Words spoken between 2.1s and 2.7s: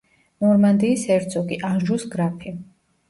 გრაფი.